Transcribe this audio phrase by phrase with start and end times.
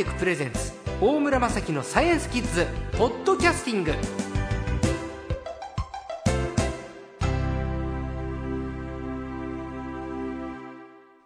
[0.00, 2.66] テクプレゼンツ大村雅樹のサイエンスキッズ
[2.96, 3.92] ポッドキャスティング。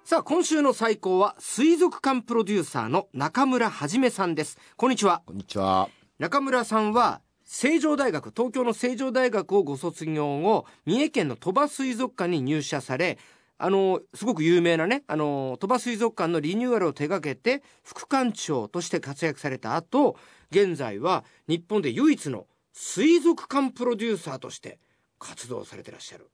[0.02, 4.58] さあ今週の最高は水族館プロデューサーの中村はじめさんです。
[4.76, 5.22] こんにちは。
[5.24, 5.88] こんにちは。
[6.18, 13.18] 中村さんは成城大学東京の成城大学をご卒業後三重県の鳥羽水族館に入社され
[13.56, 20.16] あのすごく有名なねあの鳥羽水族館のリニューアルを手掛けて副館長として活躍された後
[20.50, 24.78] 現在は日本で唯一の水族館プロデューサーとして
[25.18, 26.28] 活動されてらっしゃる、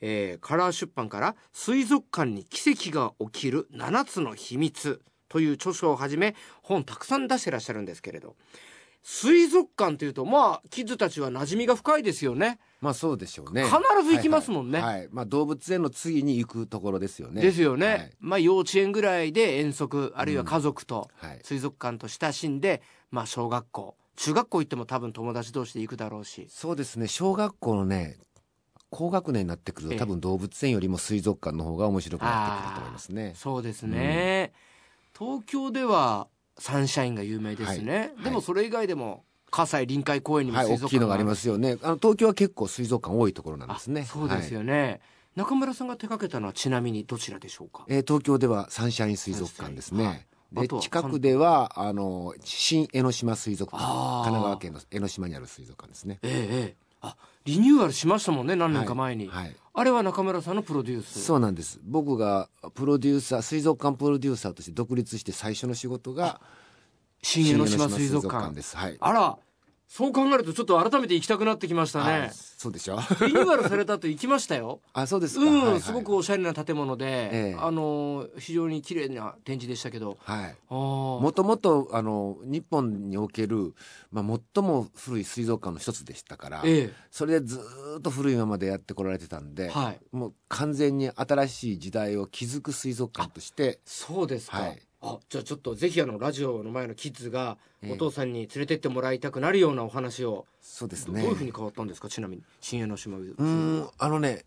[0.00, 8.36] えーカラー出版から「水族館に奇跡が起きる7つの秘密」という著書をはじめ本たくさん出してらっしゃるんですけれど
[9.02, 12.58] 水族館というとまあキッズたちは馴染みが深いですよね。
[12.80, 13.62] まあそうでしょうね。
[13.64, 14.80] 必ず行きますもんね。
[14.80, 15.00] はいはい。
[15.00, 15.08] はい。
[15.12, 17.42] まあ動物園の次に行くところですよね。
[17.42, 18.12] ですよね、はい。
[18.20, 21.40] まあ幼稚園ぐらいで遠足あるいは家族とはい。
[21.42, 23.96] 水族館と親しんで、まあ小学校。
[24.16, 26.46] 中学校行っても多分友達同士で行くだろうし。
[26.48, 27.06] そうですね。
[27.06, 28.16] 小学校のね、
[28.88, 29.98] 高学年になってくるええ。
[29.98, 33.32] と多分動物園よりも水族館の方が面白くなってくると思いますね。
[33.34, 34.52] そうですね、
[35.18, 38.24] 東京ではサンシャインが有名ですね、はい。
[38.24, 39.24] でもそれ以外でも
[39.56, 41.78] 葛西臨海公園にもはい、水大きいのがありますよね。
[41.82, 44.04] あの東京は結構水族館多いところなんですね。
[44.04, 45.00] そうですよはいね、
[45.34, 47.84] 中村さんが手掛けたのはちなみにどちらでしょうか？
[47.88, 50.06] えー東京ではサンシャイン水族館ですね。
[50.06, 50.26] はい。
[50.52, 53.82] で近くではあの新江ノ島水族館。
[53.82, 56.18] 神奈川県の江ノ島にある水族館ですね。
[56.22, 56.36] えええ
[56.74, 56.76] え。
[57.00, 59.56] あリニューアルしましたもんね何年か前に、はいはい。
[59.74, 61.20] あれは中村さんのプロデュース。
[61.22, 61.80] そうなんです。
[61.82, 66.40] 僕がプロデューサー水族館プロデューサーとして独立して最初の仕事が
[67.22, 68.76] 新江ノ島水族館です。
[68.76, 68.96] はい。
[69.00, 69.38] あら
[69.88, 72.96] そう考えるとちょっと改めて行きたくなってきましたあねそうでしょ？
[73.20, 74.80] リニューアルされた後行きましたよ。
[74.92, 75.80] あそうですか、うん、はいはい。
[75.80, 77.56] すごくおしゃれな建物で、ええ。
[77.58, 80.16] あの非常に綺麗な展示でしたけど。
[80.22, 80.56] はい。
[80.70, 83.74] もともとあの日本における、
[84.10, 90.00] まあ、最も古い水族館の一つでしたから、えそれでずーっと古いままでやってこられてたんで、えはい。
[90.12, 97.92] もう完全に新しい時代を築く水族館としてそうですか、はいあじゃあちょっとぜひあのラジオの前のキッズがええ。
[97.92, 101.20] お父さんに連れてってもらいたくなるようなお話を、そうですね。
[101.20, 102.08] どういうふうに変わったんですか？
[102.08, 102.42] ちなみに。
[102.60, 103.44] 新江ノ島水うー
[103.84, 104.44] んあのね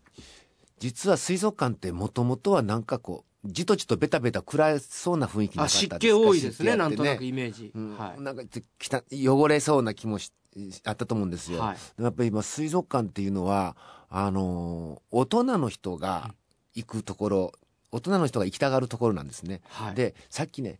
[0.78, 5.98] 実は水族館ってもともとはなんかこうじとじとベタベタ暗そうな雰囲気なかったあ湿ですか？
[5.98, 6.76] 気多いです湿気あってね。
[6.76, 7.96] なんとなくイメージ、うん。
[7.96, 8.20] はい。
[8.20, 8.42] なんか
[8.78, 10.32] きた汚れそうな気もし
[10.84, 12.02] あったと思うんですよ、はい。
[12.02, 13.76] やっぱり今水族館っていうのは
[14.08, 16.34] あのー大人の人が
[16.74, 17.52] 行くところ
[17.92, 19.94] 大人の人が行きたがるところなんですね、はい。
[19.94, 20.78] でさっきね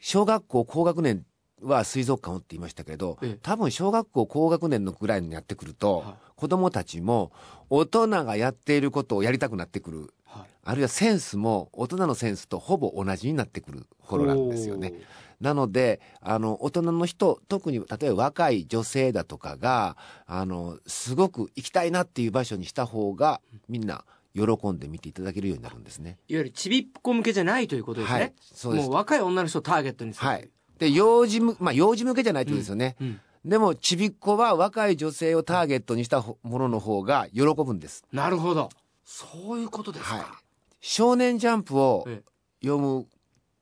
[0.00, 1.24] 小学校高学年
[1.62, 3.38] は水族館をって言いましたけど、ええ。
[3.42, 7.32] 多分小学校高学年のぐらいになってくると、は子供たちも
[7.68, 10.14] 大人がやっていることをやりたくなってくる。
[10.24, 10.46] はい。
[10.64, 14.94] あるいはセンスも大人のセンスとほぼ同じになってくる頃なんですよね。
[15.40, 24.04] なのであの大人の人特に例えば若い女性だとかがあのすごく行きたいなっていう場所にした方がみんな
[24.34, 26.18] 喜んで見ていただけるようになるんですね。
[26.28, 28.86] いわゆるちびっこ向けじゃないということですね、はいそうです。
[28.86, 30.48] もう若い女の人をターゲットにする、はい、
[30.78, 32.96] で幼児むまあ幼児向けじゃないってことですよね。
[33.00, 38.04] うん、でもちびっこは若い女性をターゲットにしたほものの方が喜ぶんです。
[38.12, 38.70] なるほど。
[39.04, 40.24] そういうことですか、はい。
[40.80, 42.30] 少年ジャンプをええ。
[42.62, 43.06] 読む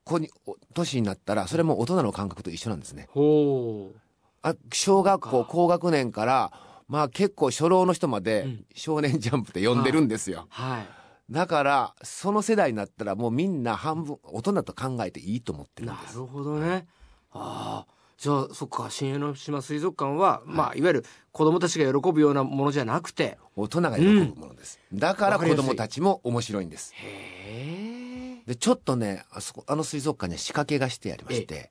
[0.05, 3.09] 子にお年になったらそれも大人の感覚と一緒なんですね。
[3.11, 3.99] ほう。
[4.43, 6.53] あ小学校高学年から
[6.89, 8.65] まあ結構初老の人まうでん。
[8.75, 10.87] 少年ジャンプって読んでるんですよ、はい。
[11.33, 16.15] だからその世代になったらもうみんな半分大人と考えていいと思ってるんです。
[16.15, 16.87] なるほどね。
[17.33, 23.39] ああじゃあそっか新江ノ島水族館は、まあいわゆる子供たちが喜ぶようなものじゃなくて。
[23.55, 26.95] 大人が喜ぶものです、だからわかりやすい子供たちも面白いんです。
[26.95, 31.71] へえでちょっとねあそこあの水族館には仕掛けがしてありまして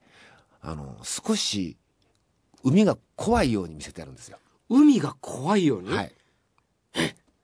[0.61, 1.77] あの少し
[2.63, 4.37] 海が怖いように見せてあるんですよ
[4.69, 6.11] 海が怖いように、はい。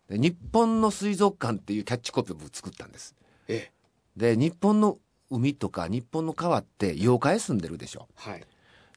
[0.10, 3.16] で日本の水族館っていうキャッチコピーを僕作ったんです。
[3.48, 3.72] ええ。
[4.16, 4.98] で日本の
[5.30, 8.08] 海とか日本の川って妖怪住んでるでしょ？
[8.16, 8.40] はい。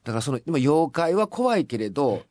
[0.03, 2.23] だからそのでも妖怪は怖いけれど、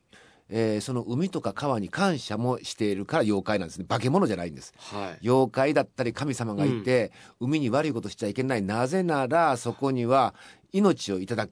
[0.49, 3.85] えーその海とか川に感謝もしているから妖怪なんですね。
[3.85, 4.73] 化け物じゃないんです。
[4.77, 5.25] はい。
[5.27, 7.11] 妖怪だったり神様がいて、
[7.41, 8.61] 海に悪いことしちゃいけない。
[8.61, 10.33] なぜならそこには
[10.71, 11.49] 命をいただ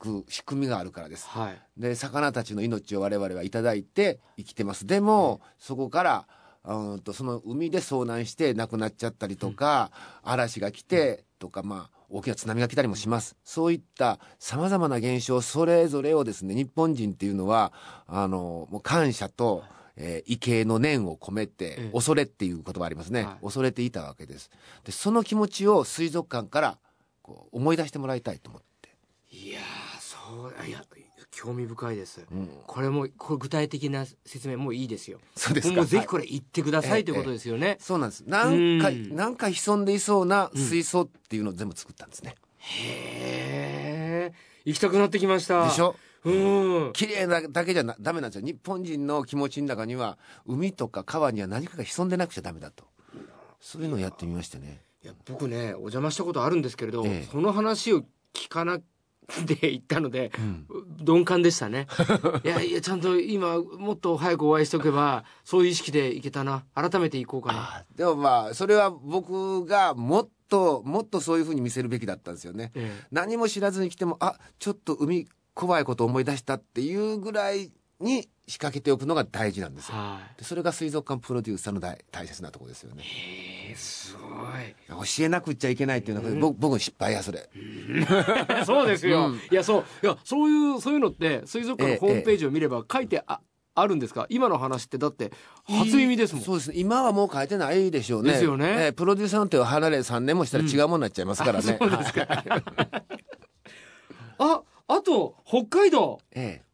[0.00, 1.28] く仕組みがあるからです。
[1.28, 1.80] はい。
[1.80, 4.86] で魚たちの命を我々はいただいて生きてます。
[4.86, 6.26] でも、そこから
[6.64, 9.92] うんとその海で遭難して亡くなっちゃったりとか、
[10.22, 13.36] 嵐が来てとかまあ大きな津波が来たりもします。
[13.44, 17.72] そういったさまざまな現象それぞれをですね日本人っていうのは
[18.06, 19.62] あのもう感謝と、
[19.96, 21.90] えー畏敬の念を込めて、ええ。
[21.92, 23.44] 恐れっていう言葉ありますね、はい。
[23.44, 24.50] 恐れていたわけです。
[24.84, 26.78] でその気持ちを水族館から
[27.22, 28.70] こう思い出してもらいたいと思って。
[29.32, 29.60] いや
[31.30, 32.48] 興味深いです、うん。
[32.66, 35.20] これもこれ具体的な説明もういいですよ。
[35.36, 35.76] そうですか。
[35.76, 38.24] もうぜひはいこれ言ってください、ええということですよね、そうなんです。
[38.26, 39.14] なんかうん。
[39.14, 44.34] なんか潜んでいそうな水槽っていうのを全部作ったんですね、へえ
[44.64, 45.64] 行きたくなってきました。
[45.64, 45.94] でしょ？
[46.24, 46.92] うん。
[46.92, 48.46] 綺麗なだけじゃなダメなんですよ。
[48.46, 52.84] 日本人の気持ちの中には海とか川には何かが潜んでなくちゃダメだと。
[53.60, 54.82] そういうのをやってみましてね。
[55.02, 57.28] いや僕ねお邪魔したことあるんですけれど、ええ。
[57.30, 58.02] その話を
[58.34, 58.80] 聞かな
[59.46, 60.66] で行ったので、ん。
[61.04, 61.86] 鈍感でしたね。
[62.44, 66.64] いやいやちゃんと今もっと早くお会いしておけばそういう意識でいけたな。
[66.74, 67.58] 改めて行こうかな。
[67.78, 72.72] あでもまあそれは僕がもっともっとそういうふうに見せるべきだったんですよね。
[72.74, 73.06] ええ。
[73.10, 79.96] 何も知らずに来てもあちょっと海怖いこと思い出したっていうぐらいに仕掛けておくのが大事なんですよ。
[79.96, 80.38] はい。
[80.38, 83.04] でそれが水族館プロデューサーの大大切なところですよね
[83.70, 87.38] えー、すご教えなくっちゃいけないっていうのが、僕僕の失敗やそれ。
[87.38, 87.44] い
[88.66, 89.40] そうですよ、うん。
[89.50, 89.84] いやそう。
[90.02, 93.40] いやそういうそういうのって水族館のホームページを見れば書いてあ,、
[93.74, 94.26] あるんですか？
[94.28, 95.32] 今の話ってだって
[95.64, 96.44] 初耳ですもん。
[96.44, 96.70] そうです。
[96.70, 98.32] ね今はもう変えてないでしょうね。
[98.32, 98.66] ですよね。
[98.78, 102.44] ええプロデューサーの手を離れ3年もしたら違うものになっちゃいますからね、あそうですか。
[104.38, 106.20] ああと北海道。
[106.32, 106.70] ええ。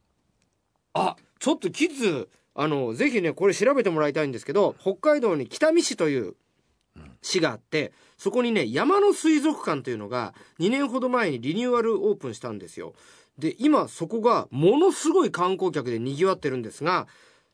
[0.95, 6.35] あちょっとキッズあのぜひねこれ調べてもらいたいんですけど北海道に北見市という
[7.23, 12.95] 市があってそこにね山の水族館というのが2年ほど前にリニューアルオープンしたんですよ。
[13.39, 17.07] で今そこがものすごい観光客で賑わってるんですが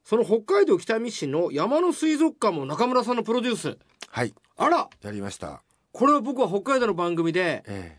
[0.04, 3.78] その北海道北見市の山の水族館も中村さんのプロデュース。
[4.08, 4.34] はい。
[4.56, 4.88] あら！
[5.02, 5.62] やりました。
[5.92, 7.98] これは僕は北海道の番組でえ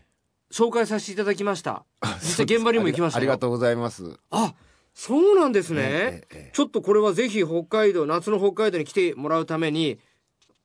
[0.50, 1.84] 紹介させていただきました。
[2.04, 3.22] え実際現場にも行きましたよ。
[3.22, 4.18] ありがとうございます。
[4.30, 4.54] あ
[4.94, 6.50] そうなんですね、え。
[6.52, 9.98] ちょっとこれはぜひ北海道夏の北海道に来てもらうために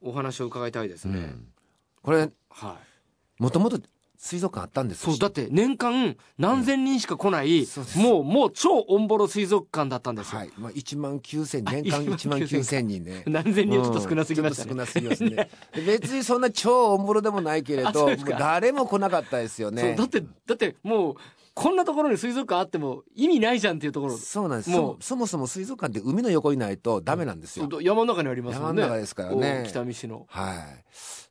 [0.01, 1.47] お話を伺いたいですね、うん。
[2.01, 2.77] これは
[3.39, 3.41] い。
[3.41, 3.79] もともと
[4.19, 7.99] 水族館あったんですそうだって年間何千人しか来ない、そうです。
[7.99, 13.23] もうもう超オンボロ水族館だったんですよ、はい、まあ、1万9000年間1万9000人ね。
[13.27, 15.49] 何千人はちょっと少なすぎましたね、うん少なすぎますね。
[15.73, 19.95] で別にそんな超おもろでもないけれど誰も来なかったですよね。
[19.95, 21.15] だってだってもう
[21.59, 24.17] こんなところに水族館あっても意味ないじゃんっていうところ。
[24.17, 24.69] そうなんです。
[24.69, 24.97] もう。
[25.01, 28.81] そそもそも水族館って海の横にないとダメなんですよ、山の中にありますもんね。
[28.81, 29.63] 山の中ですからね。
[29.65, 30.25] お北見市の。
[30.29, 30.85] はい。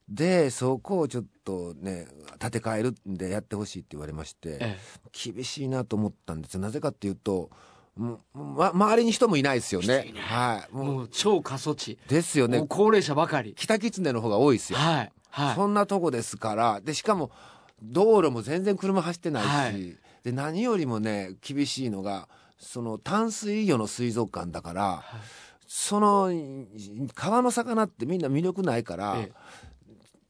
[0.07, 2.07] でそこをちょっとね
[2.39, 4.79] 建て替えるんでやってほしいって言われまして、え
[5.13, 6.61] 厳しいなと思ったんですよ。
[6.61, 7.49] なぜかっていうと
[7.97, 10.03] もうま、周りに人もいないですよね。
[10.03, 10.23] 人いない。
[10.23, 10.69] はい。
[10.71, 12.65] えもう超過疎地、ですよね。
[12.69, 13.55] 高齢者ばかり。
[13.57, 14.79] 北狐の方が多いですよ。
[14.79, 15.13] はい。
[15.31, 15.55] はい。
[15.55, 16.81] そんなとこですから。
[16.83, 17.31] でしかも
[17.83, 22.29] 道路も全然車走ってないし、はいで何よりもね厳しいのが
[22.59, 25.05] その淡水魚の水族館だから、
[25.67, 26.33] その
[27.15, 29.33] 川の魚ってみんな魅力ないから、え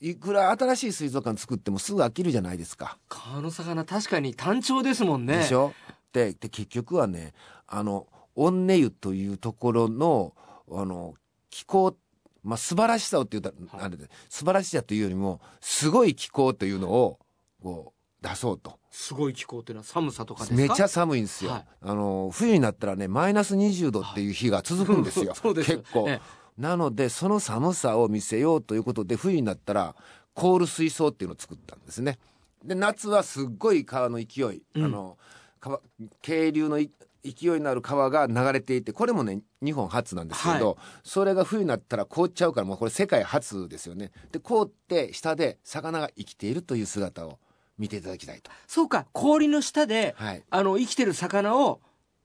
[0.01, 2.99] いくら新しい水族館作ってもすぐ飽きるじゃないですか。
[3.09, 5.39] 川の魚確かに単調ですもんね。
[5.39, 5.73] でしょ？
[6.13, 7.33] でで結局はね
[7.67, 10.35] あのオンネ湯というところの
[10.71, 11.15] あの
[11.51, 11.97] 気候
[12.45, 17.19] まあ、素晴らしさをって言ったら、あれで素晴らしさというよりもすごい気候というのを
[17.61, 18.79] こう出そうと。
[18.91, 20.61] すごい気候っていうのは寒さとかですか？
[20.61, 21.67] めちゃ寒いんですよ、はい。
[21.83, 25.35] あの冬になったらねマイナス20度っていう日が続くんですよ。
[25.35, 25.77] そうです。
[25.77, 26.21] 結構、え
[26.57, 29.95] なのでその寒さを見せようということで冬になったら
[30.35, 32.19] 凍る水槽っていうのを作ったんですね。
[32.65, 34.85] で夏はすっごい川の勢い、うん。
[34.85, 35.17] あの
[35.61, 35.81] 川
[36.21, 36.91] 渓流のい
[37.23, 44.11] 勢いのある川が流れていてこれもね日本初なんですけど、それが冬になったら凍っちゃうからもうこれ世界初ですよね。
[44.33, 47.39] で凍って下で魚が生きているという姿を
[47.79, 48.51] 見ていただきたいと。
[48.67, 50.43] そうか氷の下で、はい。
[50.51, 51.81] あの生きてる魚を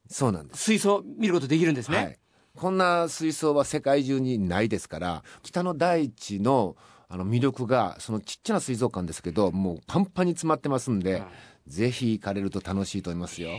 [0.09, 0.63] そうなんです。
[0.63, 2.19] 水槽見ることできるんですね、はい、
[2.55, 6.75] こんな水槽は世界中にないですから北の大地の
[7.09, 11.23] あの魅力がそのちっちゃな水族館ですけどもうパンパンに詰まってますんで、はい
[11.67, 13.51] ぜひ行かれると楽しいと思いますよ。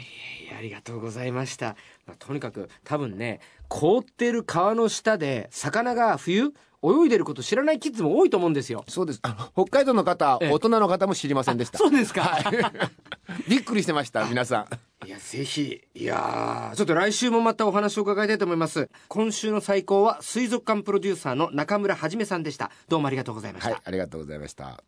[0.56, 6.52] ありがとうございました、まあ、とにかく多分ね凍ってる川の下で魚が冬
[6.84, 9.20] 泳いでること知らないキッズも多いと思うんですよそうです。
[9.22, 11.78] あの北海道の方、ええ大人の方も知りませんでした。
[11.78, 12.40] そうですか、
[13.48, 14.68] びっくりしてました、皆さ
[15.02, 15.06] ん。
[15.06, 15.82] いや、ぜひ。
[15.94, 18.90] いやーちょっと来週もまたお話を伺いたいと思います。
[19.08, 22.70] 今週の最高は水族館プロデューサーの中村はじめさんでした。
[22.88, 23.70] どうもありがとうございました。
[23.70, 24.82] はい、ありがとうございました。